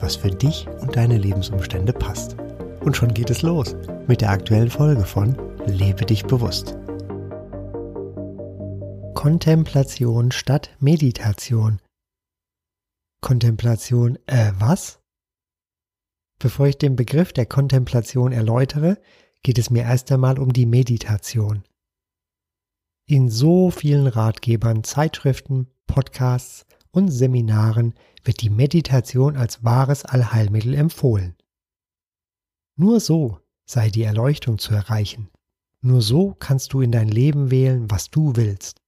[0.00, 2.36] was für dich und deine Lebensumstände passt.
[2.80, 3.76] Und schon geht es los
[4.06, 6.76] mit der aktuellen Folge von Lebe dich bewusst.
[9.14, 11.80] Kontemplation statt Meditation.
[13.20, 15.00] Kontemplation, äh, was?
[16.38, 18.98] Bevor ich den Begriff der Kontemplation erläutere,
[19.42, 21.64] geht es mir erst einmal um die Meditation.
[23.06, 27.94] In so vielen Ratgebern, Zeitschriften, Podcasts und Seminaren
[28.24, 31.36] wird die Meditation als wahres Allheilmittel empfohlen.
[32.76, 35.30] Nur so sei die Erleuchtung zu erreichen.
[35.80, 38.80] Nur so kannst du in dein Leben wählen, was du willst.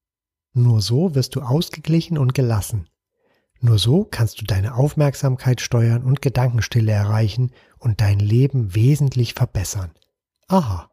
[0.52, 2.88] Nur so wirst du ausgeglichen und gelassen.
[3.60, 9.92] Nur so kannst du deine Aufmerksamkeit steuern und Gedankenstille erreichen und dein Leben wesentlich verbessern.
[10.48, 10.91] Aha.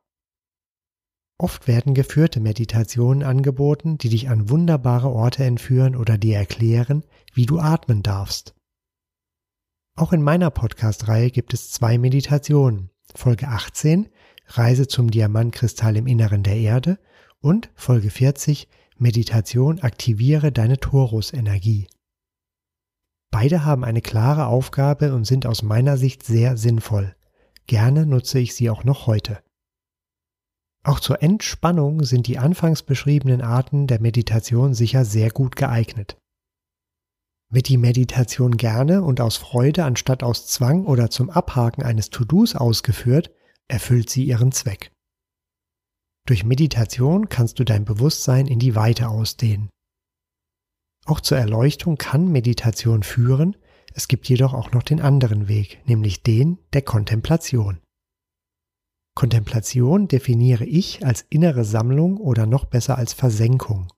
[1.42, 7.45] Oft werden geführte Meditationen angeboten, die dich an wunderbare Orte entführen oder dir erklären, wie
[7.45, 8.56] du atmen darfst.
[9.95, 12.90] Auch in meiner Podcast-Reihe gibt es zwei Meditationen.
[13.16, 14.10] Folge 18,
[14.48, 17.00] Reise zum Diamantkristall im Inneren der Erde
[17.40, 18.67] und Folge 40,
[18.98, 21.88] Meditation aktiviere deine Torusenergie.
[23.32, 27.16] Beide haben eine klare Aufgabe und sind aus meiner Sicht sehr sinnvoll.
[27.66, 29.42] Gerne nutze ich sie auch noch heute.
[30.84, 36.18] Auch zur Entspannung sind die anfangs beschriebenen Arten der Meditation sicher sehr gut geeignet.
[37.52, 42.56] Wird die Meditation gerne und aus Freude anstatt aus Zwang oder zum Abhaken eines To-Dos
[42.56, 43.32] ausgeführt,
[43.68, 44.92] erfüllt sie ihren Zweck.
[46.28, 49.70] Durch Meditation kannst du dein Bewusstsein in die Weite ausdehnen.
[51.06, 53.58] Auch zur Erleuchtung kann Meditation führen,
[53.95, 57.80] es gibt jedoch auch noch den anderen Weg, nämlich den der Kontemplation.
[59.20, 63.92] Kontemplation definiere ich als innere Sammlung oder noch besser als Versenkung.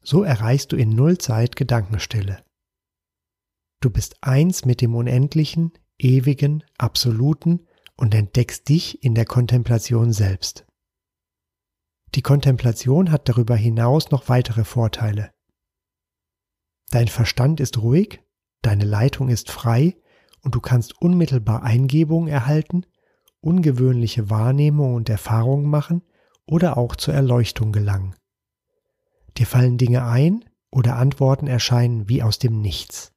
[0.00, 2.44] So erreichst du in Nullzeit Gedankenstille.
[3.80, 10.64] Du bist eins mit dem Unendlichen, Ewigen, Absoluten und entdeckst dich in der Kontemplation selbst.
[12.14, 15.32] Die Kontemplation hat darüber hinaus noch weitere Vorteile.
[16.92, 18.20] Dein Verstand ist ruhig,
[18.62, 19.96] deine Leitung ist frei
[20.42, 22.86] und du kannst unmittelbar Eingebungen erhalten,
[23.46, 26.02] ungewöhnliche Wahrnehmungen und Erfahrungen machen
[26.46, 28.16] oder auch zur Erleuchtung gelangen.
[29.36, 33.12] Dir fallen Dinge ein oder Antworten erscheinen wie aus dem Nichts.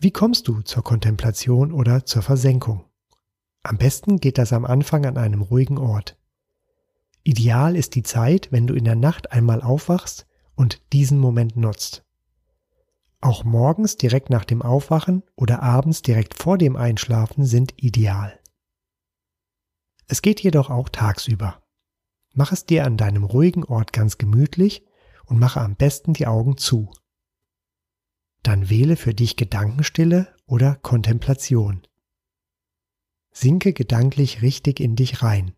[0.00, 2.84] Wie kommst du zur Kontemplation oder zur Versenkung?
[3.62, 6.18] Am besten geht das am Anfang an einem ruhigen Ort.
[7.22, 12.04] Ideal ist die Zeit, wenn du in der Nacht einmal aufwachst und diesen Moment nutzt.
[13.22, 18.38] Auch morgens direkt nach dem Aufwachen oder abends direkt vor dem Einschlafen sind ideal.
[20.06, 21.62] Es geht jedoch auch tagsüber.
[22.32, 24.84] Mach es dir an deinem ruhigen Ort ganz gemütlich
[25.24, 26.90] und mache am besten die Augen zu.
[28.42, 31.86] Dann wähle für dich Gedankenstille oder Kontemplation.
[33.32, 35.54] Sinke gedanklich richtig in dich rein.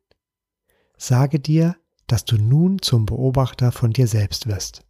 [0.96, 4.86] Sage dir, dass du nun zum Beobachter von dir selbst wirst.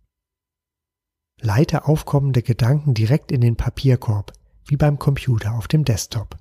[1.41, 4.33] Leite aufkommende Gedanken direkt in den Papierkorb,
[4.67, 6.37] wie beim Computer auf dem Desktop.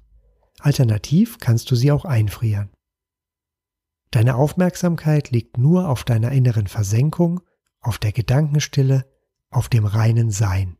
[0.60, 2.75] Alternativ kannst du sie auch einfrieren.
[4.12, 7.42] Deine Aufmerksamkeit liegt nur auf deiner inneren Versenkung,
[7.82, 9.06] auf der Gedankenstille,
[9.50, 10.78] auf dem reinen Sein.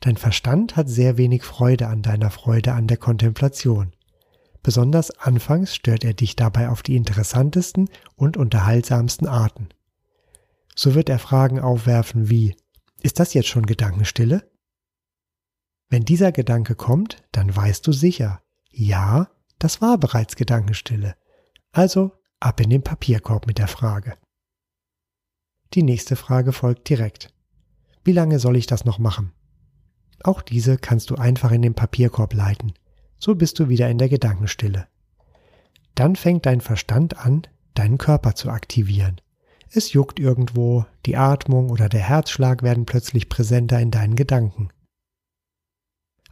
[0.00, 3.92] Dein Verstand hat sehr wenig Freude an deiner Freude an der Kontemplation.
[4.62, 9.68] Besonders anfangs stört er dich dabei auf die interessantesten und unterhaltsamsten Arten.
[10.74, 12.56] So wird er Fragen aufwerfen wie
[13.00, 14.50] Ist das jetzt schon Gedankenstille?
[15.88, 21.14] Wenn dieser Gedanke kommt, dann weißt du sicher, ja, das war bereits Gedankenstille.
[21.76, 24.14] Also ab in den Papierkorb mit der Frage.
[25.74, 27.34] Die nächste Frage folgt direkt.
[28.02, 29.32] Wie lange soll ich das noch machen?
[30.22, 32.72] Auch diese kannst du einfach in den Papierkorb leiten.
[33.18, 34.88] So bist du wieder in der Gedankenstille.
[35.94, 37.42] Dann fängt dein Verstand an,
[37.74, 39.20] deinen Körper zu aktivieren.
[39.68, 44.70] Es juckt irgendwo, die Atmung oder der Herzschlag werden plötzlich präsenter in deinen Gedanken.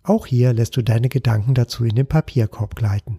[0.04, 3.18] Auch hier lässt du deine Gedanken dazu in den Papierkorb gleiten.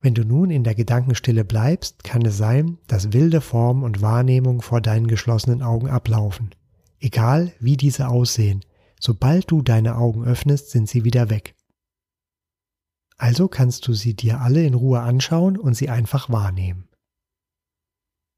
[0.00, 4.62] Wenn du nun in der Gedankenstille bleibst, kann es sein, dass wilde Formen und Wahrnehmungen
[4.62, 6.50] vor deinen geschlossenen Augen ablaufen.
[7.00, 8.62] Egal wie diese aussehen,
[9.00, 11.54] Sobald du deine Augen öffnest, sind sie wieder weg.
[13.16, 16.88] Also kannst du sie dir alle in Ruhe anschauen und sie einfach wahrnehmen.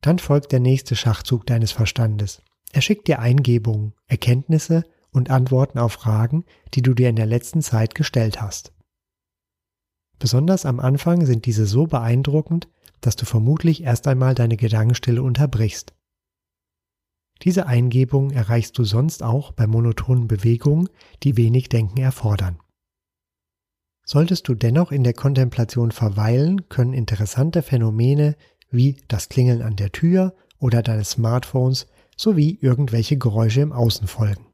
[0.01, 2.43] Dann folgt der nächste Schachzug deines Verstandes.
[2.73, 6.45] Er schickt dir Eingebungen, Erkenntnisse und Antworten auf Fragen,
[6.75, 8.72] die du dir in der letzten Zeit gestellt hast.
[10.23, 12.69] Besonders am Anfang sind diese so beeindruckend,
[13.01, 15.95] dass du vermutlich erst einmal deine Gedankenstille unterbrichst.
[17.43, 20.89] Diese Eingebung erreichst du sonst auch bei monotonen Bewegungen,
[21.25, 22.61] die wenig Denken erfordern.
[24.07, 28.37] Solltest du dennoch in der Kontemplation verweilen, können interessante Phänomene
[28.71, 34.47] wie das Klingeln an der Tür oder deines Smartphones sowie irgendwelche Geräusche im Außen folgen.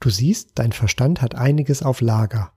[0.00, 2.55] Du siehst, dein Verstand hat einiges auf Lager.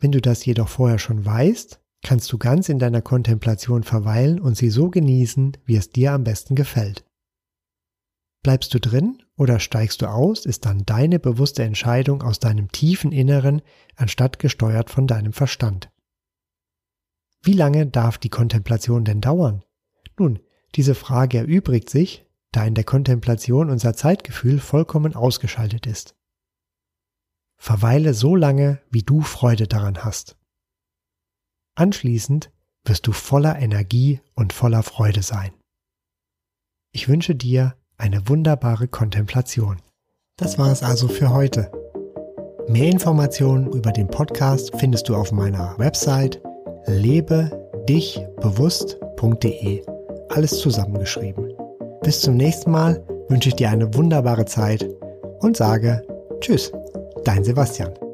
[0.00, 4.56] Wenn du das jedoch vorher schon weißt, kannst du ganz in deiner Kontemplation verweilen und
[4.56, 7.04] sie so genießen, wie es dir am besten gefällt.
[8.42, 13.10] Bleibst du drin oder steigst du aus, ist dann deine bewusste Entscheidung aus deinem tiefen
[13.10, 13.62] Inneren,
[13.96, 15.90] anstatt gesteuert von deinem Verstand.
[17.42, 19.64] Wie lange darf die Kontemplation denn dauern?
[20.18, 20.38] Nun,
[20.74, 26.14] diese Frage erübrigt sich, da in der Kontemplation unser Zeitgefühl vollkommen ausgeschaltet ist.
[27.58, 30.36] Verweile so lange, wie du Freude daran hast.
[31.74, 32.50] Anschließend
[32.84, 35.52] wirst du voller Energie und voller Freude sein.
[36.92, 39.78] Ich wünsche dir eine wunderbare Kontemplation.
[40.36, 41.72] Das war es also für heute.
[42.68, 46.42] Mehr Informationen über den Podcast findest du auf meiner Website
[46.86, 49.86] lebe-dich-bewusst.de.
[50.28, 51.54] Alles zusammengeschrieben.
[52.02, 54.86] Bis zum nächsten Mal wünsche ich dir eine wunderbare Zeit
[55.40, 56.04] und sage
[56.40, 56.70] Tschüss,
[57.28, 58.07] dein Sebastian.